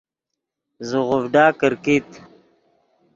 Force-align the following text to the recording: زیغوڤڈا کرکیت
زیغوڤڈا 0.87 1.45
کرکیت 1.59 2.09